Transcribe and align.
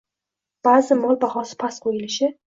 Ba'zi 0.67 0.95
mol 1.01 1.19
bahosi 1.25 1.57
past 1.65 1.83
qo'yilishi 1.85 2.31